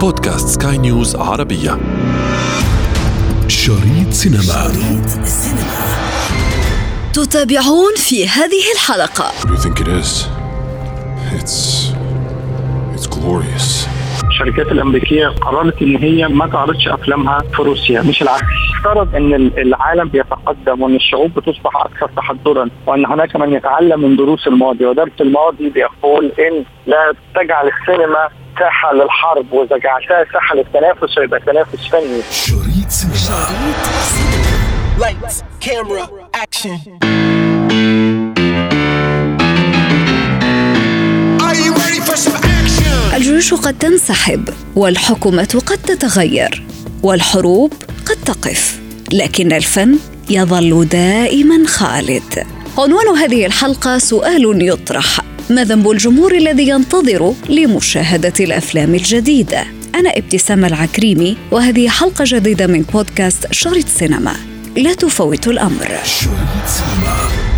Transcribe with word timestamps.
بودكاست 0.00 0.62
سكاي 0.62 0.78
نيوز 0.78 1.16
عربية. 1.16 1.78
شريط 3.48 4.10
سينما. 4.10 4.42
شريط 4.42 5.22
السينما 5.22 5.86
تتابعون 7.12 7.94
في 7.96 8.28
هذه 8.28 8.72
الحلقة. 8.74 9.30
What 9.30 9.48
do 9.48 9.52
you 9.52 9.58
think 9.58 9.80
it 9.80 9.88
is? 9.88 10.26
It's... 11.38 11.92
It's 12.94 13.06
glorious. 13.06 13.88
الشركات 14.28 14.72
الأمريكية 14.72 15.28
قررت 15.28 15.82
إن 15.82 15.96
هي 15.96 16.28
ما 16.28 16.46
تعرضش 16.46 16.88
أفلامها 16.88 17.42
في 17.56 17.62
روسيا 17.62 18.02
مش 18.02 18.22
العكس. 18.22 18.42
افترض 18.78 19.14
إن 19.14 19.34
العالم 19.58 20.08
بيتقدم 20.08 20.82
وإن 20.82 20.94
الشعوب 20.94 21.34
بتصبح 21.34 21.76
أكثر 21.76 22.10
تحضرا 22.16 22.68
وإن 22.86 23.06
هناك 23.06 23.36
من 23.36 23.52
يتعلم 23.52 24.00
من 24.00 24.16
دروس 24.16 24.46
الماضي 24.46 24.84
ودرس 24.84 25.20
الماضي 25.20 25.70
بيقول 25.70 26.32
إن 26.38 26.64
لا 26.86 27.14
تجعل 27.34 27.70
السينما 27.80 28.28
ساحة 28.58 28.94
للحرب 28.94 29.52
وإذا 29.52 29.78
جعلتها 29.78 30.24
ساحة 30.32 30.54
للتنافس 30.54 31.14
فيبقى 31.14 31.40
تنافس 31.40 31.86
فني. 31.92 32.22
شريط 32.32 32.90
سينما. 32.90 33.46
For 42.00 42.16
some 42.16 42.40
action? 42.44 43.14
الجيوش 43.14 43.54
قد 43.54 43.78
تنسحب 43.78 44.48
والحكومات 44.76 45.56
قد 45.56 45.78
تتغير 45.78 46.62
والحروب 47.02 47.72
قد 48.06 48.16
تقف. 48.26 48.80
لكن 49.12 49.52
الفن 49.52 49.98
يظل 50.30 50.88
دائما 50.88 51.66
خالد. 51.66 52.46
عنوان 52.78 53.16
هذه 53.16 53.46
الحلقة 53.46 53.98
سؤال 53.98 54.68
يطرح. 54.68 55.20
ما 55.50 55.64
ذنب 55.64 55.90
الجمهور 55.90 56.34
الذي 56.34 56.68
ينتظر 56.68 57.34
لمشاهدة 57.48 58.32
الأفلام 58.40 58.94
الجديدة؟ 58.94 59.64
أنا 59.94 60.10
ابتسام 60.10 60.64
العكريمي 60.64 61.36
وهذه 61.50 61.88
حلقة 61.88 62.24
جديدة 62.26 62.66
من 62.66 62.82
بودكاست 62.82 63.52
شريط 63.52 63.86
سينما. 63.86 64.36
لا 64.76 64.94
تفوت 64.94 65.48
الأمر. 65.48 65.88
شريط 66.04 66.66
سينما. 66.66 67.49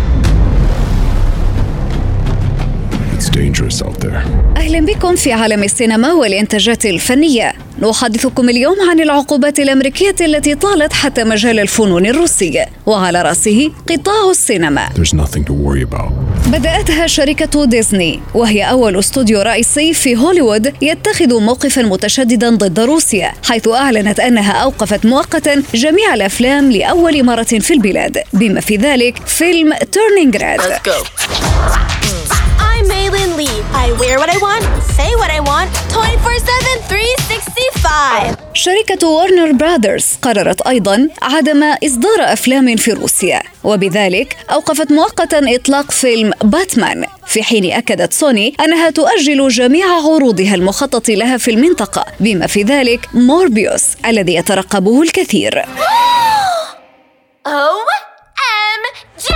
Dangerous 3.33 3.81
out 3.81 3.99
there. 3.99 4.21
أهلا 4.57 4.79
بكم 4.79 5.15
في 5.15 5.31
عالم 5.31 5.63
السينما 5.63 6.13
والإنتاجات 6.13 6.85
الفنية. 6.85 7.53
نحدثكم 7.79 8.49
اليوم 8.49 8.75
عن 8.89 8.99
العقوبات 8.99 9.59
الأمريكية 9.59 10.15
التي 10.21 10.55
طالت 10.55 10.93
حتى 10.93 11.23
مجال 11.23 11.59
الفنون 11.59 12.05
الروسي. 12.05 12.65
وعلى 12.85 13.21
رأسه 13.21 13.71
قطاع 13.89 14.29
السينما. 14.31 14.87
There's 14.87 15.13
nothing 15.13 15.43
to 15.43 15.53
worry 15.53 15.83
about. 15.83 16.11
بدأتها 16.47 17.07
شركة 17.07 17.65
ديزني 17.65 18.19
وهي 18.33 18.63
أول 18.63 18.99
استوديو 18.99 19.41
رئيسي 19.41 19.93
في 19.93 20.15
هوليوود 20.15 20.73
يتخذ 20.81 21.39
موقفا 21.39 21.81
متشددا 21.81 22.49
ضد 22.49 22.79
روسيا 22.79 23.31
حيث 23.43 23.67
أعلنت 23.67 24.19
أنها 24.19 24.51
أوقفت 24.51 25.05
مؤقتا 25.05 25.63
جميع 25.73 26.13
الأفلام 26.13 26.71
لأول 26.71 27.23
مرة 27.23 27.43
في 27.43 27.73
البلاد. 27.73 28.17
بما 28.33 28.61
في 28.61 28.75
ذلك 28.75 29.17
فيلم 29.27 29.73
Turning 29.91 30.37
Red 30.37 30.61
I'm 32.03 32.22
Lee. 33.43 33.61
I 33.85 33.87
wear 33.99 34.15
what 34.21 34.29
I 34.35 34.37
want, 34.47 34.63
say 34.97 35.09
what 35.21 35.31
I 35.37 35.39
want, 35.39 35.69
24 35.89 36.39
7, 36.39 36.87
365. 36.87 38.35
شركة 38.53 39.07
وارنر 39.07 39.51
برادرز 39.51 40.05
قررت 40.21 40.61
أيضا 40.61 41.09
عدم 41.21 41.63
إصدار 41.63 42.19
أفلام 42.19 42.75
في 42.75 42.91
روسيا 42.91 43.43
وبذلك 43.63 44.37
أوقفت 44.51 44.91
مؤقتا 44.91 45.55
إطلاق 45.55 45.91
فيلم 45.91 46.31
باتمان 46.43 47.05
في 47.27 47.43
حين 47.43 47.71
أكدت 47.71 48.13
سوني 48.13 48.55
أنها 48.59 48.89
تؤجل 48.89 49.47
جميع 49.47 49.85
عروضها 49.87 50.55
المخطط 50.55 51.09
لها 51.09 51.37
في 51.37 51.51
المنطقة 51.51 52.05
بما 52.19 52.47
في 52.47 52.63
ذلك 52.63 53.09
موربيوس 53.13 53.83
الذي 54.05 54.35
يترقبه 54.35 55.01
الكثير 55.01 55.61
OMG! 57.47 59.27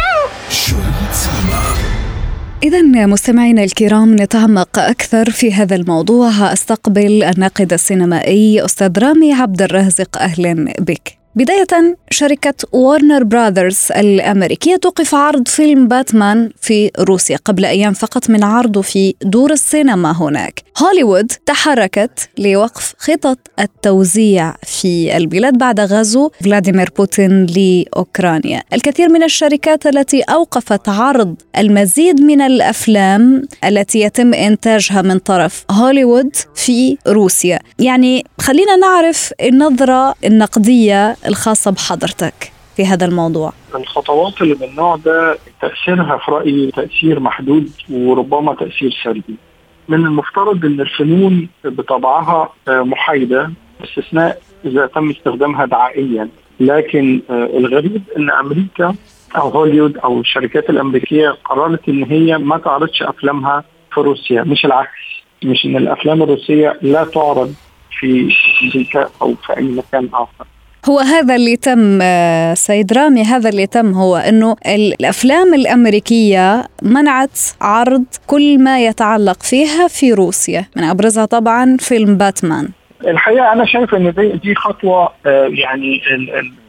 إذا 2.64 2.82
مستمعينا 2.82 3.64
الكرام 3.64 4.16
نتعمق 4.16 4.80
أكثر 4.80 5.30
في 5.30 5.54
هذا 5.54 5.76
الموضوع. 5.76 6.54
أستقبل 6.54 7.24
الناقد 7.24 7.74
السينمائي 7.74 8.66
أستاذ 8.66 9.00
رامي 9.00 9.34
عبد 9.34 9.62
الرازق. 9.62 10.18
أهلا 10.18 10.74
بك. 10.80 11.18
بداية 11.36 11.98
شركة 12.10 12.54
وارنر 12.72 13.24
براذرز 13.24 13.88
الأمريكية 13.92 14.76
توقف 14.76 15.16
عرض 15.16 15.48
فيلم 15.48 15.88
باتمان 15.88 16.50
في 16.62 16.92
روسيا. 17.00 17.38
قبل 17.46 17.66
أيام 17.66 17.94
فقط 17.94 18.30
من 18.30 18.44
عرضه 18.44 18.82
في 18.82 19.16
دور 19.24 19.52
السينما 19.52 20.12
هناك. 20.12 20.67
هوليوود 20.84 21.32
تحركت 21.46 22.30
لوقف 22.38 22.94
خطط 22.98 23.38
التوزيع 23.60 24.56
في 24.64 25.18
البلاد 25.18 25.58
بعد 25.58 25.80
غزو 25.80 26.30
فلاديمير 26.44 26.90
بوتين 26.98 27.46
لأوكرانيا. 27.46 28.64
الكثير 28.74 29.10
من 29.10 29.24
الشركات 29.24 29.88
التي 29.88 30.22
أوقفت 30.22 30.90
عرض 30.90 31.36
المزيد 31.58 32.22
من 32.22 32.42
الأفلام 32.42 33.48
التي 33.64 34.00
يتم 34.00 34.34
إنتاجها 34.34 35.02
من 35.02 35.20
طرف 35.20 35.66
هوليوود 35.72 36.36
في 36.56 36.98
روسيا. 37.08 37.60
يعني 37.80 38.24
خلينا 38.42 38.76
نعرف 38.76 39.34
النظرة 39.42 40.16
النقدية 40.26 41.16
الخاصة 41.26 41.72
بحضرتك 41.72 42.52
في 42.76 42.86
هذا 42.86 43.06
الموضوع. 43.06 43.54
الخطوات 43.76 44.42
اللي 44.42 44.56
من 44.56 44.64
النوع 44.64 44.96
ده 44.96 45.38
تأثيرها 45.62 46.18
في 46.18 46.32
رأيي 46.32 46.72
تأثير 46.72 47.20
محدود 47.20 47.70
وربما 47.90 48.56
تأثير 48.56 48.98
سلبي. 49.04 49.47
من 49.90 50.06
المفترض 50.06 50.66
إن 50.66 50.82
الفنون 50.82 51.50
بطبعها 51.66 52.50
آه، 52.68 52.82
محايدة 52.82 53.52
باستثناء 53.80 54.42
إذا 54.66 54.86
تم 54.86 55.10
استخدامها 55.10 55.66
دعائيا. 55.66 56.30
لكن 56.60 57.22
آه، 57.30 57.46
الغريب 57.58 58.02
إن 58.18 58.32
أمريكا 58.32 58.96
أو 59.36 59.50
هوليوود 59.50 59.98
أو 59.98 60.20
الشركات 60.20 60.70
الأمريكية 60.70 61.30
قررت 61.30 61.90
إن 61.90 62.04
هي 62.04 62.38
ما 62.38 62.58
تعرضش 62.58 63.04
أفلامها 63.04 63.64
في 63.94 64.02
روسيا. 64.02 64.44
مش 64.44 64.66
العكس. 64.66 65.24
مش 65.44 65.66
إن 65.66 65.78
الأفلام 65.78 66.24
الروسية 66.24 66.80
لا 66.82 67.04
تعرض 67.04 67.54
في 68.00 68.36
أمريكا 68.64 69.10
أو 69.22 69.36
في 69.36 69.58
أي 69.58 69.64
مكان 69.64 70.10
آخر. 70.14 70.46
هو 70.90 71.00
هذا 71.00 71.36
اللي 71.36 71.56
تم 71.56 72.00
آه، 72.02 72.54
سيد 72.54 72.94
رامي 72.94 73.24
هذا 73.24 73.50
اللي 73.50 73.68
تم 73.68 73.94
هو 73.94 74.16
إنه 74.18 74.56
الأفلام 74.68 75.54
الأمريكية 75.54 76.64
منعت 76.82 77.40
عرض 77.62 78.04
كل 78.28 78.64
ما 78.64 78.86
يتعلق 78.86 79.44
فيها 79.44 79.88
في 79.88 80.14
روسيا 80.14 80.66
من 80.76 80.84
أبرزها 80.84 81.26
طبعا 81.26 81.78
فيلم 81.80 82.18
باتمان. 82.18 82.70
الحقيقة 83.08 83.54
أنا 83.54 83.66
شايف 83.66 83.96
إن 83.96 84.14
دي 84.14 84.30
دي 84.30 84.56
خطوة 84.56 85.10
آه، 85.26 85.48
يعني 85.52 86.02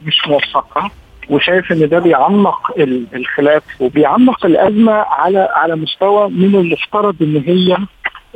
مش 0.07 0.29
موثقة 0.29 0.91
وشايف 1.31 1.73
إن 1.73 1.89
ده 1.89 1.99
بيعمق 1.99 2.61
ال- 2.79 3.07
الخلاف 3.15 3.63
وبيعمق 3.81 4.47
الأزمة 4.47 4.93
على 4.93 5.49
على 5.53 5.77
مستوى 5.77 6.31
من 6.31 6.55
المفترض 6.55 7.17
إن 7.23 7.43
هي 7.47 7.77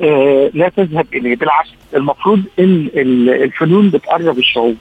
آه، 0.03 0.51
لا 0.55 0.69
تذهب 0.69 1.07
إليه. 1.15 1.37
بالعكس 1.37 1.69
المفروض 1.95 2.41
إن 2.59 2.89
ال- 2.97 3.43
الفنون 3.43 3.91
بتقرب 3.91 4.39
الشعوب. 4.39 4.77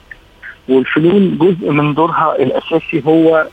والفنون 0.68 1.38
جزء 1.38 1.70
من 1.70 1.94
دورها 1.94 2.36
الأساسي 2.36 3.02
هو 3.06 3.46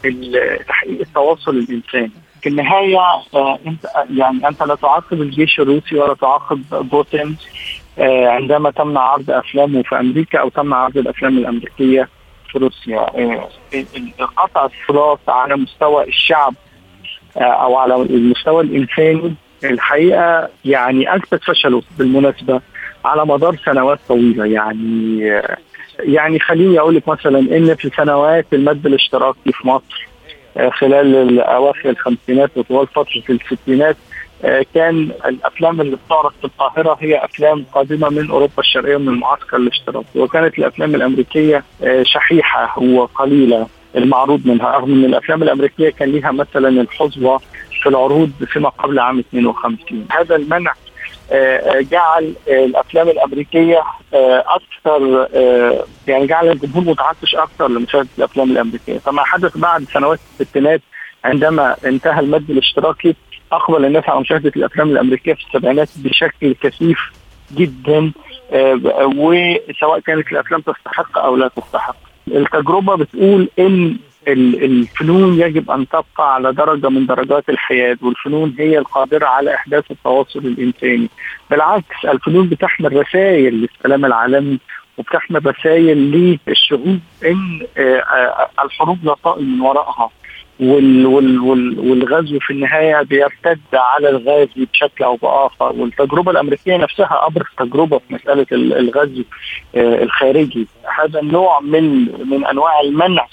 تحقيق 0.68 1.00
التواصل 1.02 1.58
الإنساني. 1.58 2.12
في 2.42 2.50
النهاية 2.50 2.98
آه، 3.34 3.60
أنت 3.68 3.88
يعني 4.18 4.48
أنت 4.48 4.64
لا 4.64 4.76
تعاقب 4.76 5.22
الجيش 5.22 5.60
الروسي 5.60 5.96
ولا 5.96 6.14
تعاقب 6.14 6.64
بوتين 6.72 7.38
آه، 8.00 8.28
عندما 8.28 8.72
تمنع 8.72 9.02
عرض 9.02 9.32
أفلامه 9.32 9.84
في 9.84 10.00
أمريكا 10.00 10.40
أو 10.40 10.50
تمنع 10.50 10.78
عرض 10.78 10.98
الأفلام 10.98 11.38
الأمريكية 11.38 12.10
في 12.52 12.60
روسيا. 12.60 13.00
آه، 13.00 13.50
قطع 14.38 14.66
الصلات 14.66 15.20
على 15.28 15.56
مستوى 15.56 16.08
الشعب 16.08 16.54
أو 17.38 17.78
على 17.78 17.96
المستوى 17.96 18.64
الإنساني 18.64 19.36
الحقيقة 19.64 20.50
يعني 20.66 21.16
اثبت 21.16 21.44
فشله 21.44 21.82
بالمناسبة 21.98 22.62
على 23.06 23.26
مدار 23.26 23.56
سنوات 23.66 24.00
طويلة. 24.08 24.46
يعني 24.46 25.20
يعني 26.00 26.40
خليني 26.40 26.80
أقول 26.80 26.96
لك 26.96 27.08
مثلا 27.08 27.40
إن 27.40 27.76
في 27.76 27.90
سنوات 27.98 28.46
المد 28.54 28.86
الاشتراكي 28.86 29.52
في 29.52 29.68
مصر 29.68 30.08
آه، 30.58 30.70
خلال 30.70 31.40
اواخر 31.40 31.90
الخمسينات 31.90 32.58
وطوال 32.58 32.88
فترة 32.88 33.24
الستينات 33.30 33.98
آه، 34.44 34.66
كان 34.76 35.12
الأفلام 35.26 35.82
اللي 35.82 35.98
بتعرض 36.06 36.32
في 36.42 36.46
القاهرة 36.46 36.98
هي 37.02 37.26
أفلام 37.26 37.66
قادمة 37.74 38.10
من 38.10 38.30
أوروبا 38.30 38.60
الشرقية 38.60 38.98
من 38.98 39.08
المعسكر 39.08 39.58
الاشتراكي 39.58 40.20
وكانت 40.20 40.60
الأفلام 40.60 40.96
الأمريكية 40.96 41.64
آه، 41.84 42.04
شحيحة 42.04 42.80
وقليلة 42.84 43.68
المعروض 43.96 44.48
منها 44.48 44.78
رغم 44.78 44.92
إن 44.92 45.06
الأفلام 45.06 45.44
الأمريكية 45.44 45.90
كان 45.90 46.10
ليها 46.12 46.32
مثلا 46.32 46.82
الحظوه 46.82 47.42
في 47.82 47.90
العروض 47.90 48.32
فيما 48.48 48.70
قبل 48.70 49.00
عام 49.00 49.20
52 49.20 50.06
هذا 50.12 50.36
المنع 50.36 50.74
جعل 51.82 52.34
آه، 52.50 52.66
الأفلام 52.66 53.10
الأمريكية 53.10 53.84
آه، 54.14 54.44
أكثر 54.48 55.28
آه، 55.36 55.84
يعني 56.08 56.28
جعل 56.28 56.50
الجمهور 56.50 56.84
متعطش 56.84 57.36
أكثر 57.36 57.68
لمشاهدة 57.68 58.08
الأفلام 58.18 58.52
الأمريكية. 58.52 58.98
فما 58.98 59.24
حدث 59.24 59.58
بعد 59.58 59.84
سنوات 59.94 60.20
الستينات 60.40 60.82
عندما 61.24 61.76
انتهى 61.86 62.20
المد 62.20 62.50
الاشتراكي 62.50 63.16
أقبل 63.52 63.86
الناس 63.86 64.04
على 64.10 64.20
مشاهدة 64.20 64.52
الأفلام 64.56 64.90
الأمريكية 64.90 65.34
في 65.34 65.46
السبعينات 65.48 65.90
بشكل 65.98 66.56
كثيف 66.62 67.00
جدا 67.52 68.12
آه، 68.52 68.80
وسواء 69.18 70.00
كانت 70.00 70.32
الأفلام 70.32 70.62
تستحق 70.62 71.18
أو 71.18 71.36
لا 71.36 71.48
تستحق. 71.48 71.96
التجربة 72.28 72.96
بتقول 72.96 73.50
إن 73.60 73.98
الفنون 74.34 75.34
يجب 75.40 75.72
أن 75.72 75.88
تبقى 75.88 76.34
على 76.36 76.54
درجة 76.54 76.90
من 76.90 77.06
درجات 77.06 77.50
الحياد 77.50 77.98
والفنون 78.04 78.56
هي 78.60 78.78
القادرة 78.78 79.26
على 79.26 79.56
إحداث 79.56 79.92
التواصل 79.92 80.40
الإنساني. 80.40 81.10
بالعكس 81.50 82.06
الفنون 82.06 82.50
بتحمل 82.50 82.94
رسائل 82.94 83.54
للسلام 83.54 84.06
العالمي 84.06 84.60
وبتحمل 84.98 85.46
رسائل 85.46 85.98
للشعوب 86.48 87.00
إن 87.26 87.62
آه، 87.78 87.82
آه، 88.00 88.50
الحروب 88.66 88.98
لا 89.06 89.14
طائل 89.24 89.46
من 89.46 89.62
وراءها. 89.62 90.10
وال 90.60 91.06
وال 91.06 91.40
وال 91.40 91.80
والغزو 91.80 92.40
في 92.40 92.54
النهاية 92.54 93.02
بيرتد 93.02 93.60
على 93.74 94.10
الغازي 94.10 94.68
بشكل 94.74 95.04
أو 95.04 95.16
بآخر. 95.16 95.74
والتجربة 95.76 96.32
الأمريكية 96.32 96.78
نفسها 96.78 97.20
أبرز 97.28 97.46
تجربة 97.58 97.98
في 97.98 98.14
مسألة 98.14 98.46
ال- 98.52 98.74
الغزو 98.78 99.24
آه، 99.76 100.04
الخارجي. 100.04 100.68
هذا 101.04 101.20
النوع 101.20 101.60
من 101.60 101.84
من 102.30 102.46
أنواع 102.46 102.80
المنع 102.82 103.26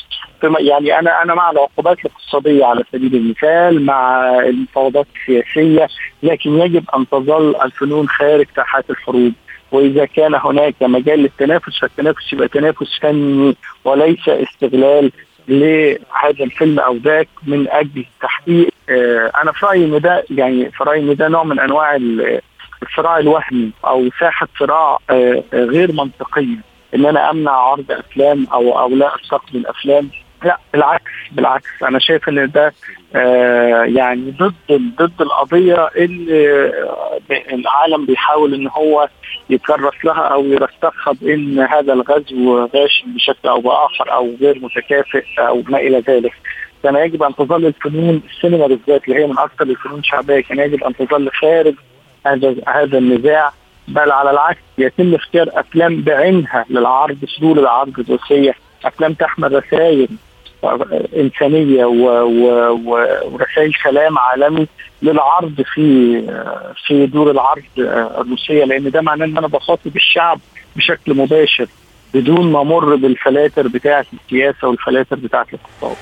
يعني 0.44 0.98
أنا 0.98 1.22
أنا 1.22 1.34
مع 1.34 1.50
العقوبات 1.50 1.98
الاقتصادية 2.04 2.64
على 2.64 2.84
سبيل 2.92 3.14
المثال 3.14 3.84
مع 3.86 4.30
المفاوضات 4.40 5.06
السياسية 5.16 5.88
لكن 6.22 6.58
يجب 6.60 6.84
أن 6.96 7.08
تظل 7.08 7.56
الفنون 7.64 8.08
خارج 8.08 8.46
ساحات 8.56 8.90
الحروب. 8.90 9.32
وإذا 9.72 10.04
كان 10.04 10.34
هناك 10.34 10.74
مجال 10.82 11.18
للتنافس 11.18 11.78
فالتنافس 11.78 12.32
يبقى 12.32 12.48
تنافس 12.48 12.98
فني 13.02 13.56
وليس 13.84 14.28
استغلال 14.28 15.10
لهذا 15.48 16.44
الفيلم 16.44 16.78
أو 16.80 16.96
ذاك 16.96 17.28
من 17.46 17.68
أجل 17.70 18.04
تحقيق 18.22 18.68
آه 18.88 19.32
أنا 19.42 19.52
في 19.52 19.66
رأيي 19.66 19.84
إن 19.84 20.00
ده 20.00 20.24
يعني 20.30 20.70
في 20.70 20.84
رأيي 20.84 21.00
إن 21.02 21.16
ده 21.16 21.28
نوع 21.28 21.44
من 21.44 21.60
أنواع 21.60 21.96
ال- 21.96 22.40
الصراع 22.82 23.18
الوهمي 23.18 23.70
أو 23.84 24.08
ساحة 24.20 24.48
صراع 24.58 24.98
آه 25.10 25.42
آه، 25.54 25.64
غير 25.64 25.92
منطقية. 25.92 26.56
إن 26.94 27.06
أنا 27.06 27.30
أمنع 27.30 27.52
عرض 27.52 27.92
أفلام 27.92 28.46
أو 28.52 28.78
أو 28.78 28.88
لا 28.88 29.14
أستقبل 29.16 29.66
أفلام 29.66 30.10
لا 30.46 30.58
بالعكس 30.72 31.12
بالعكس 31.32 31.82
أنا 31.82 31.98
شايف 31.98 32.28
إن 32.28 32.50
ده 32.50 32.72
آه 33.16 33.84
يعني 33.84 34.30
ضد 34.30 34.54
ضد 34.98 35.22
القضية 35.22 35.88
اللي 35.96 36.68
آه، 36.68 37.20
العالم 37.52 38.06
بيحاول 38.06 38.54
إن 38.54 38.68
هو 38.68 39.08
يتكرس 39.50 40.04
لها 40.04 40.22
أو 40.22 40.44
يرسخها 40.44 41.14
بان 41.20 41.58
هذا 41.60 41.92
الغزو 41.92 42.64
غاشم 42.64 43.14
بشكل 43.14 43.48
أو 43.48 43.60
بآخر 43.60 44.12
أو 44.12 44.36
غير 44.40 44.58
متكافئ 44.58 45.24
أو 45.38 45.62
ما 45.68 45.78
إلى 45.78 45.98
ذلك. 46.08 46.32
كان 46.82 46.96
يجب 46.96 47.22
أن 47.22 47.34
تظل 47.34 47.66
الفنون 47.66 48.22
السينما 48.30 48.66
بالذات 48.66 49.08
اللي 49.08 49.20
هي 49.20 49.26
من 49.26 49.38
أكثر 49.38 49.64
الفنون 49.64 50.02
شعبيه 50.02 50.40
كان 50.40 50.58
يجب 50.58 50.84
أن 50.84 50.96
تظل 50.96 51.30
خارج 51.30 51.74
هذا 52.26 52.54
هذا 52.68 52.98
النزاع 52.98 53.52
بل 53.88 54.10
على 54.10 54.30
العكس 54.30 54.60
يتم 54.78 55.14
اختيار 55.14 55.48
أفلام 55.52 56.02
بعينها 56.02 56.64
للعرض 56.70 57.16
صدور 57.26 57.58
العرض 57.58 58.00
الروسية 58.00 58.54
أفلام 58.84 59.12
تحمل 59.12 59.52
رسائل 59.52 60.08
إنسانية 61.16 61.84
ورسائل 61.84 63.72
سلام 63.84 64.18
عالمي 64.18 64.66
للعرض 65.02 65.62
في 65.74 66.20
في 66.86 67.06
دور 67.06 67.30
العرض 67.30 67.62
الروسية 67.78 68.64
لأن 68.64 68.90
ده 68.90 69.00
معناه 69.00 69.26
إن 69.26 69.38
أنا 69.38 69.46
بخاطب 69.46 69.96
الشعب 69.96 70.40
بشكل 70.76 71.14
مباشر 71.16 71.66
بدون 72.14 72.52
ما 72.52 72.60
أمر 72.60 72.96
بالفلاتر 72.96 73.68
بتاعة 73.68 74.06
السياسة 74.24 74.68
والفلاتر 74.68 75.16
بتاعة 75.16 75.46
الاقتصاد. 75.52 75.96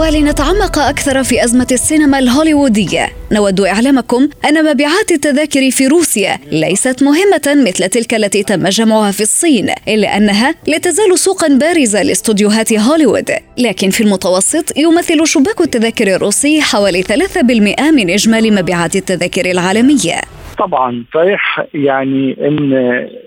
ولنتعمق 0.00 0.78
أكثر 0.78 1.22
في 1.22 1.44
أزمة 1.44 1.66
السينما 1.72 2.18
الهوليوودية. 2.18 3.06
نود 3.32 3.60
إعلامكم 3.60 4.28
أن 4.48 4.64
مبيعات 4.70 5.10
التذاكر 5.10 5.70
في 5.70 5.86
روسيا 5.86 6.38
ليست 6.52 7.02
مهمة 7.02 7.64
مثل 7.66 7.88
تلك 7.88 8.14
التي 8.14 8.42
تم 8.42 8.68
جمعها 8.68 9.10
في 9.10 9.20
الصين 9.20 9.68
إلا 9.88 10.16
أنها 10.16 10.54
لا 10.68 10.78
تزال 10.78 11.18
سوقا 11.18 11.48
بارزة 11.60 12.02
لأستوديوهات 12.02 12.72
هوليوود. 12.72 13.30
لكن 13.58 13.90
في 13.90 14.00
المتوسط 14.00 14.78
يمثل 14.78 15.26
شباك 15.26 15.60
التذاكر 15.60 16.16
الروسي 16.16 16.62
حوالي 16.62 17.02
3% 17.02 17.90
من 17.92 18.10
إجمالي 18.10 18.50
مبيعات 18.50 18.96
التذاكر 18.96 19.50
العالمية. 19.50 20.20
طبعا 20.58 21.04
صحيح 21.14 21.66
يعني 21.74 22.36
إن 22.40 22.72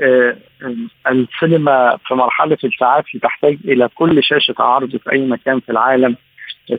آه، 0.02 0.36
السينما 1.12 1.98
في 2.08 2.14
مرحلة 2.14 2.58
التعافي 2.64 3.20
تحتاج 3.20 3.58
إلى 3.66 3.90
كل 3.96 4.24
شاشة 4.24 4.56
عرض 4.60 4.90
في 4.90 5.12
أي 5.12 5.26
مكان 5.26 5.60
في 5.60 5.72
العالم. 5.72 6.16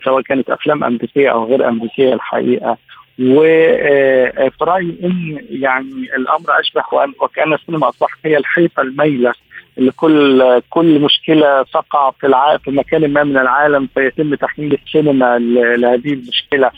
سواء 0.04 0.22
كانت 0.22 0.50
أفلام 0.50 0.84
أمريكية 0.84 1.28
أو 1.32 1.44
غير 1.44 1.68
أمريكية 1.68 2.14
الحقيقة. 2.14 2.76
وفي 3.20 4.52
رأيي 4.62 4.94
إن 5.04 5.38
يعني 5.50 6.08
الأمر 6.16 6.60
أشبه 6.60 6.82
وكأن 7.22 7.52
السينما 7.52 7.88
أصبحت 7.88 8.18
هي 8.24 8.36
الحيطة 8.36 8.80
المايله 8.80 9.32
لكل 9.76 10.60
كل 10.70 11.00
مشكلة 11.00 11.62
تقع 11.62 12.10
في 12.10 12.26
الع... 12.26 12.56
في 12.56 12.70
مكان 12.70 13.12
ما 13.12 13.24
من 13.24 13.36
العالم 13.36 13.88
فيتم 13.94 14.34
تحميل 14.34 14.78
السينما 14.86 15.38
لهذه 15.76 16.12
المشكلة. 16.12 16.70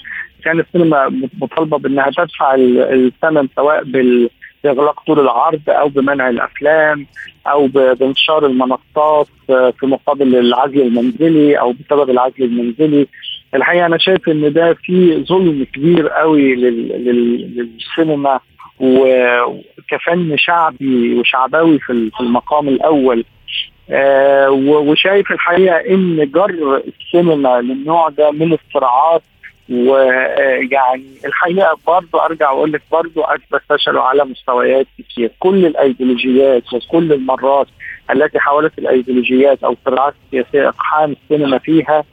كان 0.45 0.61
السينما 0.61 1.29
مطالبة 1.41 1.79
بأنها 1.79 2.11
تدفع 2.11 2.55
ال- 2.55 2.79
الثمن 3.07 3.49
سواء 3.57 3.85
بال 3.85 4.31
باغلاق 4.65 5.01
طول 5.07 5.21
العرض 5.21 5.61
أو 5.69 5.89
بمنع 5.89 6.29
الأفلام 6.29 7.07
أو 7.47 7.67
بانتشار 7.67 8.47
المنصات 8.47 9.27
آه، 9.51 9.71
في 9.81 9.87
مقابل 9.87 10.37
العزل 10.37 10.81
المنزلي 10.81 11.59
أو 11.61 11.73
بسبب 11.73 12.11
العزل 12.11 12.45
المنزلي. 12.45 13.07
الحقيقة 13.55 13.87
أنا 13.87 13.99
شايف 13.99 14.29
إن 14.29 14.53
ده 14.53 14.75
في 14.75 15.25
ظلم 15.25 15.67
كبير 15.75 16.09
قوي 16.09 16.55
لل- 16.55 16.89
لل- 17.05 17.69
للسينما 17.77 18.41
وكفن 18.81 20.37
شعبي 20.37 21.15
وشعبوي 21.19 21.79
في 21.79 21.91
ال- 21.93 22.11
في 22.11 22.21
المقام 22.21 22.69
الأول. 22.69 23.25
آه، 23.91 24.51
وشايف 24.51 25.31
الحقيقة 25.33 25.77
إن 25.77 26.31
جر 26.35 26.83
السينما 27.01 27.61
للنوع 27.61 28.09
ده 28.09 28.31
من 28.31 28.53
الصراعات 28.53 29.23
ويعني 29.71 31.05
الحقيقة 31.25 31.79
برضه 31.87 32.25
أرجع 32.25 32.51
وأقول 32.51 32.73
لك 32.73 32.83
برضه 32.93 33.35
اثبت 33.35 33.63
فشله 33.69 34.01
على 34.03 34.25
مستويات 34.25 34.87
كتير. 34.99 35.31
كل 35.41 35.67
الأيديولوجيات 35.67 36.73
وكل 36.73 37.13
المرات 37.13 37.67
التي 38.11 38.39
حاولت 38.39 38.79
الأيديولوجيات 38.79 39.65
أو 39.65 39.73
الصراعات 39.73 40.15
السياسية 40.27 40.69
اقحام 40.69 41.17
السينما 41.23 41.59
فيها 41.59 42.05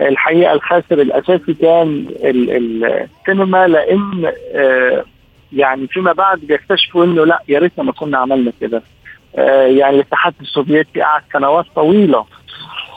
الحقيقة 0.00 0.52
الخاسر 0.52 1.00
الأساسي 1.00 1.54
كان 1.54 2.06
ال- 2.24 2.50
ال- 2.50 3.06
السينما 3.20 3.66
لأن 3.68 4.32
آه، 4.54 5.04
يعني 5.52 5.86
فيما 5.86 6.12
بعد 6.12 6.38
بيكتشفوا 6.40 7.04
إنه 7.04 7.26
لا 7.26 7.42
يا 7.48 7.58
ريتنا 7.58 7.84
ما 7.84 7.92
كنا 7.92 8.18
عملنا 8.18 8.52
كده. 8.60 8.82
آه، 9.36 9.66
يعني 9.66 9.96
الاتحاد 9.96 10.34
السوفيتي 10.40 11.00
قعد 11.02 11.22
سنوات 11.32 11.64
طويلة 11.74 12.24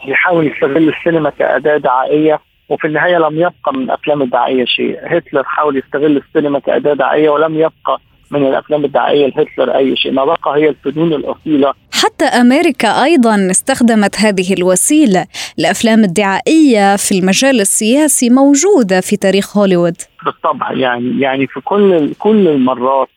يحاول 0.07 0.47
يستغل 0.47 0.89
السينما 0.89 1.29
كأداة 1.29 1.77
دعائية. 1.77 2.39
وفي 2.69 2.87
النهاية 2.87 3.17
لم 3.17 3.35
يبقى 3.35 3.73
من 3.73 3.91
افلام 3.91 4.21
الدعائيه 4.21 4.65
شيء، 4.65 4.99
هتلر 5.03 5.43
حاول 5.43 5.77
يستغل 5.77 6.17
السينما 6.17 6.59
كأداة 6.59 6.93
دعائيه 6.93 7.29
ولم 7.29 7.55
يبقى 7.55 7.99
من 8.31 8.47
الأفلام 8.47 8.85
الدعائيه 8.85 9.27
لهتلر 9.27 9.77
أي 9.77 9.95
شيء، 9.95 10.11
ما 10.11 10.25
بقى 10.25 10.55
هي 10.55 10.69
الفنون 10.69 11.13
الأصيلة. 11.13 11.73
حتى 11.93 12.25
أمريكا 12.25 13.03
أيضا 13.03 13.47
استخدمت 13.51 14.19
هذه 14.19 14.53
الوسيلة. 14.53 15.25
الأفلام 15.59 16.03
الدعائية 16.03 16.95
في 16.95 17.19
المجال 17.19 17.61
السياسي 17.61 18.29
موجودة 18.29 19.01
في 19.01 19.17
تاريخ 19.17 19.57
هوليوود. 19.57 19.95
بالطبع 20.25 20.71
يعني 20.71 21.21
يعني 21.21 21.47
في 21.47 21.59
كل 21.61 22.13
كل 22.19 22.47
المرات 22.47 23.09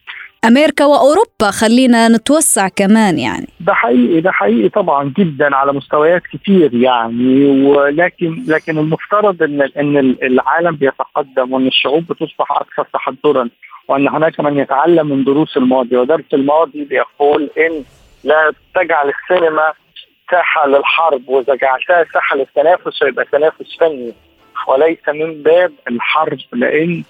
أمريكا 0.45 0.85
وأوروبا 0.85 1.51
خلينا 1.51 2.07
نتوسع 2.07 2.67
كمان 2.67 3.19
يعني. 3.19 3.47
ده 3.59 3.73
حقيقي 3.73 4.21
ده 4.21 4.31
حقيقي 4.31 4.69
طبعا 4.69 5.13
جدا 5.17 5.55
على 5.55 5.73
مستويات 5.73 6.21
كتير 6.21 6.73
يعني 6.73 7.45
ولكن 7.67 8.43
لكن 8.47 8.77
المفترض 8.77 9.43
إن 9.43 9.61
إن 9.61 9.97
العالم 10.23 10.75
بيتقدم 10.75 11.53
وإن 11.53 11.67
الشعوب 11.67 12.03
بتصبح 12.07 12.51
أكثر 12.51 12.83
تحضرا 12.93 13.49
وأن 13.87 14.07
هناك 14.07 14.39
من 14.39 14.57
يتعلم 14.57 15.07
من 15.07 15.23
دروس 15.23 15.57
الماضي. 15.57 15.97
ودرس 15.97 16.33
الماضي 16.33 16.83
بيقول 16.85 17.49
إن 17.57 17.83
لا 18.23 18.53
تجعل 18.75 19.09
السينما 19.11 19.73
ساحة 20.31 20.67
للحرب 20.67 21.29
وإذا 21.29 21.55
جعلتها 21.55 22.05
ساحة 22.13 22.35
للتنافس 22.35 22.99
فيبقى 23.03 23.25
تنافس 23.31 23.77
فني 23.79 24.13
وليس 24.67 25.09
من 25.09 25.43
باب 25.43 25.71
الحرب 25.87 26.39
لأن 26.53 27.03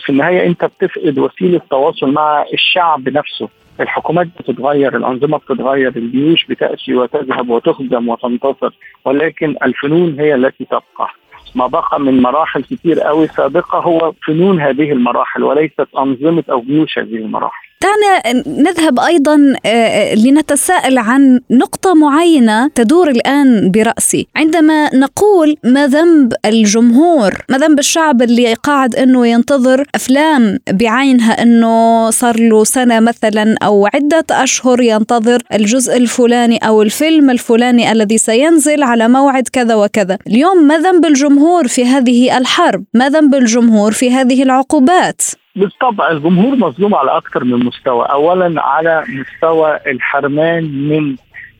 في 0.00 0.10
النهاية 0.10 0.46
أنت 0.46 0.64
بتفقد 0.64 1.18
وسيلة 1.18 1.60
تواصل 1.70 2.12
مع 2.12 2.44
الشعب 2.54 3.08
نفسه. 3.08 3.48
الحكومات 3.80 4.26
بتتغير 4.26 4.96
الأنظمة 4.96 5.38
بتتغير 5.38 5.96
الجيوش 5.96 6.46
بتأتي 6.46 6.94
وتذهب 6.94 7.50
وتخدم 7.50 8.08
وتنتصر 8.08 8.74
ولكن 9.04 9.56
الفنون 9.62 10.20
هي 10.20 10.34
التي 10.34 10.64
تبقى. 10.64 11.08
ما 11.54 11.66
بقى 11.66 12.00
من 12.00 12.22
مراحل 12.22 12.62
كتير 12.62 13.00
قوي 13.00 13.26
سابقة 13.26 13.78
هو 13.78 14.12
فنون 14.26 14.60
هذه 14.60 14.92
المراحل 14.92 15.42
وليست 15.42 15.88
أنظمة 15.98 16.44
أو 16.50 16.60
جيوش 16.60 16.98
هذه 16.98 17.16
المراحل. 17.16 17.71
دعنا 17.82 18.42
نذهب 18.46 19.00
أيضا 19.00 19.54
آه، 19.66 20.14
لنتساءل 20.14 20.98
عن 20.98 21.40
نقطة 21.50 21.94
معينة 21.94 22.68
تدور 22.74 23.10
الآن 23.10 23.70
برأسي. 23.70 24.26
عندما 24.36 24.94
نقول 24.94 25.56
ما 25.64 25.86
ذنب 25.86 26.32
الجمهور 26.44 27.44
ما 27.48 27.58
ذنب 27.58 27.78
الشعب 27.78 28.22
اللي 28.22 28.54
قاعد 28.54 28.96
أنه 28.96 29.26
ينتظر 29.26 29.86
أفلام 29.94 30.58
بعينها 30.70 31.42
أنه 31.42 32.10
صار 32.10 32.40
له 32.40 32.64
سنة 32.64 33.00
مثلا 33.00 33.54
أو 33.62 33.88
عدة 33.94 34.24
أشهر 34.30 34.80
ينتظر 34.80 35.42
الجزء 35.52 35.96
الفلاني 35.96 36.58
أو 36.58 36.82
الفيلم 36.82 37.30
الفلاني 37.30 37.92
الذي 37.92 38.18
سينزل 38.18 38.82
على 38.82 39.08
موعد 39.08 39.48
كذا 39.52 39.74
وكذا. 39.74 40.18
اليوم 40.26 40.62
ما 40.62 40.78
ذنب 40.78 41.06
الجمهور 41.06 41.68
في 41.68 41.84
هذه 41.84 42.38
الحرب؟ 42.38 42.84
ما 42.94 43.08
ذنب 43.08 43.34
الجمهور 43.34 43.92
في 43.92 44.10
هذه 44.10 44.42
العقوبات؟ 44.42 45.22
بالطبع 45.56 46.10
الجمهور 46.10 46.56
مظلوم 46.56 46.94
على 46.94 47.16
أكثر 47.16 47.44
من 47.44 47.64
مستوى، 47.64 48.04
اولا 48.04 48.62
على 48.62 49.04
مستوى 49.08 49.78
الحرمان 49.86 50.64
من 50.64 51.16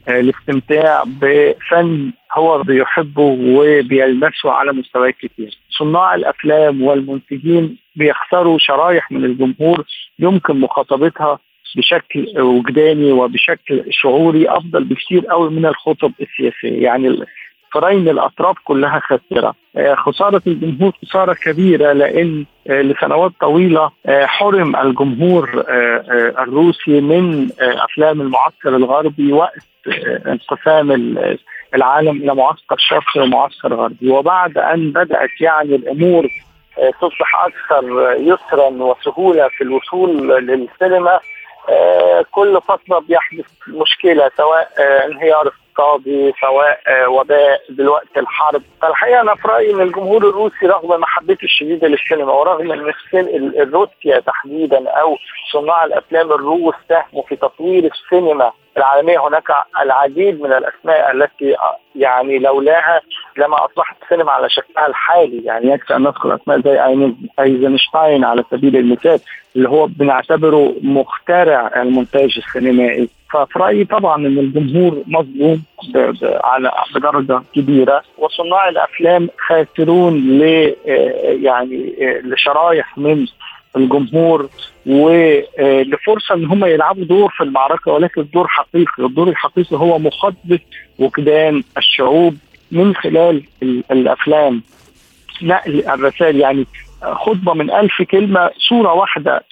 آه، 0.08 0.20
الاستمتاع 0.20 1.02
بفن 1.06 2.12
هو 2.32 2.62
بيحبه 2.62 3.38
وبيلمسه 3.40 4.50
على 4.50 4.72
مستويات 4.72 5.14
كتير. 5.14 5.58
صناع 5.78 6.14
الأفلام 6.14 6.82
والمنتجين 6.82 7.76
بيخسروا 7.96 8.58
شرايح 8.58 9.12
من 9.12 9.24
الجمهور 9.24 9.84
يمكن 10.18 10.60
مخاطبتها 10.60 11.38
بشكل 11.76 12.40
وجداني 12.40 13.12
وبشكل 13.12 13.84
شعوري 13.90 14.50
أفضل 14.50 14.84
بكثير 14.84 15.26
قوي 15.26 15.50
من 15.50 15.66
الخطب 15.66 16.12
السياسية، 16.20 16.82
يعني 16.82 17.08
فرين 17.72 18.08
الأطراف 18.08 18.56
كلها 18.64 19.00
خاسره 19.00 19.54
آه، 19.76 19.94
خسارة 19.94 20.42
الجمهور 20.46 20.92
خسارة 21.02 21.32
كبيرة 21.32 21.92
لأن 21.92 22.44
آه، 22.70 22.82
لسنوات 22.82 23.32
طويلة 23.40 23.90
آه، 24.06 24.26
حرم 24.26 24.76
الجمهور 24.76 25.64
الروسي 26.38 27.00
من 27.00 27.50
أفلام 27.60 28.20
المعسكر 28.20 28.76
الغربي 28.76 29.32
وقت 29.32 29.62
انقسام 30.26 31.16
العالم 31.74 32.16
إلى 32.16 32.34
معسكر 32.34 32.76
شرقي 32.78 33.20
ومعسكر 33.20 33.74
غربي. 33.74 34.10
وبعد 34.10 34.58
أن 34.58 34.90
بدأت 34.90 35.40
يعني 35.40 35.74
الأمور 35.74 36.28
تصبح 37.00 37.44
أكثر 37.44 38.14
يسرا 38.18 38.68
وسهولة 38.68 39.48
في 39.48 39.64
الوصول 39.64 40.28
للسينما 40.46 41.20
كل 42.30 42.60
فتره 42.68 42.98
بيحدث 42.98 43.46
مشكلة 43.68 44.30
سواء 44.36 44.68
انهيار 45.06 45.52
اقتصادي 45.72 46.32
سواء 46.40 46.80
آه، 46.86 47.08
وباء 47.08 47.60
دلوقتي 47.68 48.20
الحرب. 48.20 48.62
فالحقيقة 48.82 49.20
أنا 49.20 49.34
في 49.34 49.48
رأيي 49.48 49.74
إن 49.74 49.80
الجمهور 49.80 50.28
الروسي 50.28 50.66
رغم 50.66 51.00
محبته 51.00 51.44
الشديدة 51.44 51.88
للسينما 51.88 52.32
ورغم 52.32 52.72
إن 52.72 52.92
روسيا 53.74 54.20
تحديدا 54.20 54.88
أو 54.90 55.16
صناع 55.52 55.84
الأفلام 55.84 56.32
الروس 56.32 56.74
ساهموا 56.88 57.22
في 57.28 57.36
تطوير 57.36 57.90
السينما 57.92 58.52
العالمية 58.76 59.28
هناك 59.28 59.50
العديد 59.82 60.40
من 60.40 60.52
الأسماء 60.52 61.12
التي 61.12 61.58
آه، 61.58 61.76
يعني 61.96 62.38
لولاها 62.38 63.00
لما 63.36 63.64
أصبحت 63.64 63.96
السينما 64.02 64.32
على 64.32 64.50
شكلها 64.50 64.86
الحالي. 64.86 65.44
يعني 65.44 65.66
يكفي 65.72 65.96
أن 65.96 66.02
نذكر 66.02 66.34
أسماء 66.34 66.60
زي 66.60 66.80
أيزنشتاين 67.40 68.24
على 68.24 68.44
سبيل 68.50 68.76
المثال 68.76 69.20
اللي 69.56 69.68
هو 69.68 69.86
بنعتبره 69.86 70.74
مخترع 70.82 71.82
المونتاج 71.82 72.38
السينمائي. 72.38 73.08
ففي 73.32 73.58
رايي 73.58 73.84
طبعا 73.84 74.16
إن 74.16 74.38
الجمهور 74.38 75.02
مظلوم 75.06 75.62
على 76.44 76.72
بدرجة 76.94 77.42
كبيرة 77.54 78.02
وصناع 78.18 78.68
الأفلام 78.68 79.28
خاسرون 79.48 80.38
ل 80.38 80.42
آه، 80.88 81.36
يعني 81.42 81.94
آه، 82.00 82.20
لشرايح 82.24 82.98
من 82.98 83.26
الجمهور 83.76 84.48
ولفرصه 84.86 86.34
إن 86.34 86.44
هم 86.44 86.64
يلعبوا 86.64 87.04
دور 87.04 87.30
في 87.36 87.44
المعركة 87.44 87.92
ولكن 87.92 88.26
دور 88.34 88.48
حقيقي، 88.48 89.04
الدور 89.04 89.28
الحقيقي 89.28 89.76
هو 89.76 89.98
مخاطبه 89.98 90.58
وجدان 90.98 91.62
الشعوب 91.78 92.36
من 92.72 92.94
خلال 92.94 93.42
الأفلام. 93.62 94.62
نقل 95.42 95.88
الرسائل 95.88 96.40
يعني 96.40 96.66
خطبة 97.02 97.54
من 97.54 97.70
ألف 97.70 98.02
كلمة 98.02 98.50
صورة 98.68 98.92
واحدة 98.92 99.44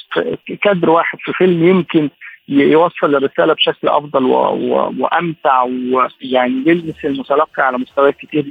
كادر 0.62 0.90
واحد 0.90 1.18
في 1.24 1.32
فيلم 1.32 1.68
يمكن 1.68 2.10
يوصل 2.50 3.14
الرسالة 3.16 3.52
بشكل 3.54 3.88
أفضل 3.88 4.24
و... 4.24 4.34
و... 4.34 4.94
وأمتع 4.98 5.62
ويعني 5.62 6.62
يلمس 6.66 7.04
المتلقي 7.04 7.62
على 7.62 7.78
مستويات 7.78 8.16
كتير. 8.16 8.44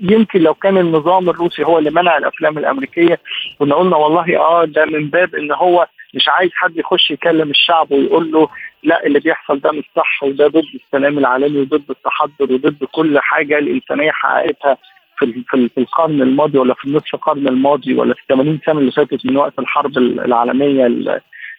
يمكن 0.00 0.40
لو 0.40 0.54
كان 0.54 0.78
النظام 0.78 1.30
الروسي 1.30 1.64
هو 1.64 1.78
اللي 1.78 1.90
منع 1.90 2.16
الأفلام 2.16 2.58
الأمريكية 2.58 3.18
كنا 3.58 3.74
قلنا 3.74 3.96
والله 3.96 4.38
آه 4.38 4.64
ده 4.64 4.84
من 4.86 5.06
باب 5.10 5.34
إن 5.34 5.52
هو 5.52 5.86
مش 6.14 6.28
عايز 6.28 6.50
حد 6.54 6.76
يخش 6.76 7.10
يكلم 7.10 7.50
الشعب 7.50 7.92
ويقول 7.92 8.32
له 8.32 8.48
لا 8.82 9.06
اللي 9.06 9.20
بيحصل 9.20 9.60
ده 9.60 9.72
مش 9.72 9.84
صح 9.96 10.22
وده 10.22 10.46
ضد 10.48 10.64
السلام 10.74 11.18
العالمي 11.18 11.58
وضد 11.60 11.90
التحضر 11.90 12.52
وضد 12.52 12.84
كل 12.92 13.18
حاجة 13.20 13.58
الإنسانية 13.58 14.10
حققتها 14.10 14.76
في 15.18 15.44
في 15.48 15.78
القرن 15.78 16.22
الماضي 16.22 16.58
ولا 16.58 16.74
في 16.74 16.84
النصف 16.84 17.14
القرن 17.14 17.48
الماضي 17.48 17.94
ولا 17.94 18.14
في 18.14 18.20
80 18.28 18.60
سنة 18.66 18.78
اللي 18.78 18.92
فاتت 18.92 19.26
من 19.26 19.36
وقت 19.36 19.58
الحرب 19.58 19.98
العالمية 19.98 20.86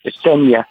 الثانية. 0.08 0.66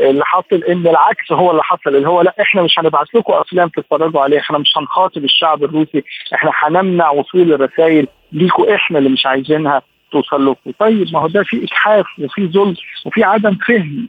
اللي 0.00 0.24
حصل 0.24 0.62
إن 0.68 0.86
العكس 0.86 1.32
هو 1.32 1.50
اللي 1.50 1.62
حصل 1.62 1.96
اللي 1.96 2.08
هو 2.08 2.20
لا 2.22 2.34
إحنا 2.40 2.62
مش 2.62 2.78
هنبعت 2.78 3.14
لكم 3.14 3.32
أفلام 3.32 3.68
تتفرجوا 3.68 4.20
عليها 4.20 4.40
إحنا 4.40 4.58
مش 4.58 4.72
هنخاطب 4.78 5.24
الشعب 5.24 5.64
الروسي 5.64 6.04
إحنا 6.34 6.50
هنمنع 6.54 7.10
وصول 7.10 7.52
الرسائل 7.52 8.06
ليكوا 8.32 8.74
إحنا 8.74 8.98
اللي 8.98 9.08
مش 9.08 9.26
عايزينها 9.26 9.82
توصل 10.12 10.46
لكم. 10.50 10.70
طيب 10.78 11.06
ما 11.12 11.20
هو 11.20 11.26
ده 11.28 11.42
في 11.42 11.64
اجحاف 11.64 12.06
وفي 12.18 12.48
ظلم 12.48 12.74
وفي 13.06 13.24
عدم 13.24 13.54
فهم 13.54 14.08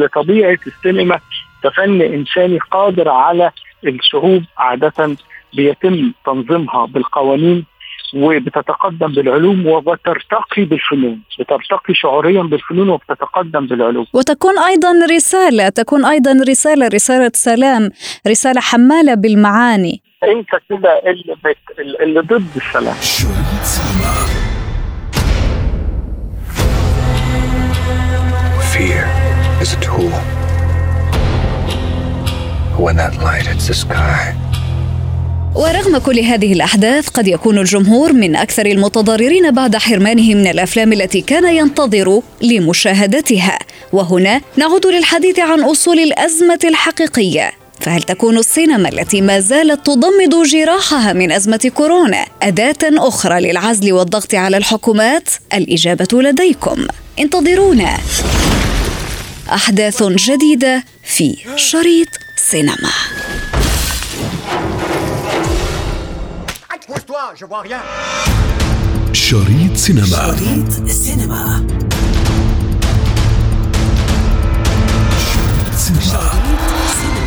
لطبيعة 0.00 0.58
السينما. 0.66 1.20
كفن 1.64 2.02
إنساني 2.02 2.58
قادر 2.58 3.08
على 3.08 3.50
الشعوب 3.86 4.42
عادة 4.58 5.16
بيتم 5.54 6.12
تنظيمها 6.26 6.86
بالقوانين 6.86 7.64
وبتتقدم 8.14 9.12
بالعلوم 9.12 9.66
وبترتقي 9.66 10.64
بالفنون 10.64 11.20
بترتقي 11.38 11.94
شعوريا 11.94 12.42
بالفنون 12.42 12.88
وبتتقدم 12.88 13.66
بالعلوم. 13.66 14.06
وتكون 14.12 14.58
أيضا 14.58 14.92
رسالة 15.10 15.68
تكون 15.68 16.04
أيضا 16.04 16.44
رسالة 16.48 16.88
رسالة 16.88 17.30
سلام 17.34 17.90
رسالة 18.28 18.60
حمالة 18.60 19.14
بالمعاني. 19.14 20.02
أنت 20.24 20.48
كده 20.70 21.02
اللي, 21.06 21.36
بت... 21.44 21.78
اللي 22.00 22.20
ضد 22.20 22.56
السلام. 22.56 22.96
Fear 28.72 29.04
is 29.62 29.70
a 29.72 29.80
tool. 29.80 30.12
When 32.84 32.96
that 32.96 33.14
light 33.26 33.46
hits 33.50 33.66
the 33.68 33.74
sky, 33.74 34.20
ورغم 35.56 35.98
كل 35.98 36.18
هذه 36.18 36.52
الأحداث 36.52 37.08
قد 37.08 37.28
يكون 37.28 37.58
الجمهور 37.58 38.12
من 38.12 38.36
أكثر 38.36 38.66
المتضررين 38.66 39.50
بعد 39.50 39.76
حرمانه 39.76 40.34
من 40.34 40.46
الأفلام 40.46 40.92
التي 40.92 41.20
كان 41.20 41.56
ينتظر 41.56 42.22
لمشاهدتها. 42.42 43.58
وهنا 43.92 44.40
نعود 44.56 44.86
للحديث 44.86 45.38
عن 45.38 45.60
أصول 45.60 45.98
الأزمة 45.98 46.58
الحقيقية. 46.64 47.52
فهل 47.80 48.02
تكون 48.02 48.38
السينما 48.38 48.88
التي 48.88 49.20
ما 49.20 49.40
زالت 49.40 49.86
تضمد 49.86 50.42
جراحها 50.46 51.12
من 51.12 51.32
أزمة 51.32 51.70
كورونا 51.74 52.26
أداة 52.42 52.76
أخرى 52.82 53.40
للعزل 53.40 53.92
والضغط 53.92 54.34
على 54.34 54.56
الحكومات؟ 54.56 55.28
الإجابة 55.54 56.22
لديكم. 56.22 56.86
انتظرونا. 57.18 57.96
أحداث 59.52 60.02
جديدة 60.02 60.84
في 61.04 61.36
شريط 61.56 62.08
سينما. 62.50 62.90
Pousse-toi, 67.06 67.34
je 67.36 67.44
vois 67.44 67.60
rien. 67.60 67.80
شريط 69.12 69.76
سينما 69.76 70.06
شريط 70.06 70.88
سينما 70.88 71.66
شريط 75.32 75.74
سينما 75.76 77.25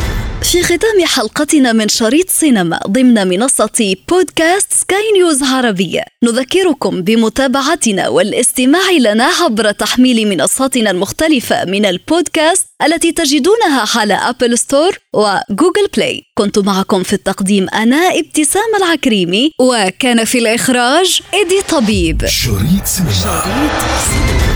في 0.50 0.62
ختام 0.62 1.04
حلقتنا 1.04 1.72
من 1.72 1.88
شريط 1.88 2.30
سينما 2.30 2.80
ضمن 2.88 3.28
منصة 3.28 3.96
بودكاست 4.08 4.72
سكاي 4.72 5.12
نيوز 5.14 5.42
عربية. 5.42 6.02
نذكركم 6.24 7.02
بمتابعتنا 7.02 8.08
والاستماع 8.08 8.90
لنا 9.00 9.24
عبر 9.24 9.72
تحميل 9.72 10.28
منصاتنا 10.28 10.90
المختلفة 10.90 11.64
من 11.64 11.86
البودكاست 11.86 12.66
التي 12.86 13.12
تجدونها 13.12 13.86
على 13.96 14.14
Apple 14.14 14.58
Store 14.58 14.98
و 15.14 15.24
Google 15.24 15.86
Play 15.96 16.22
كنت 16.34 16.58
معكم 16.58 17.02
في 17.02 17.12
التقديم 17.12 17.66
أنا 17.74 18.18
ابتسام 18.18 18.74
العكريمي 18.78 19.50
وكان 19.60 20.24
في 20.24 20.38
الإخراج 20.38 21.20
إيدي 21.34 21.62
طبيب. 21.68 22.26
شريط 22.26 22.84
سينما, 22.84 23.12
شريط 23.12 23.80
سينما. 24.10 24.49